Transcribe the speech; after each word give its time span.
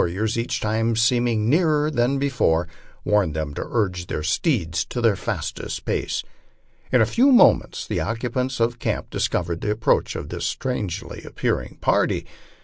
riors, 0.01 0.35
each 0.35 0.59
time 0.59 0.95
seeming 0.95 1.47
nearer 1.47 1.91
than 1.91 2.17
before, 2.17 2.67
warned 3.05 3.35
them 3.35 3.53
to 3.53 3.61
urge 3.69 4.07
their 4.07 4.23
steeds 4.23 4.83
to 4.83 4.99
their 4.99 5.15
fastest 5.15 5.85
pace. 5.85 6.23
In 6.91 7.01
a 7.01 7.05
few 7.05 7.31
moments 7.31 7.85
the 7.85 7.99
occupants 7.99 8.59
of 8.59 8.79
camp 8.79 9.11
discovered 9.11 9.61
the 9.61 9.69
approach 9.69 10.15
of 10.15 10.29
this 10.29 10.47
strangely 10.47 11.21
appearing 11.23 11.77
party. 11.81 12.25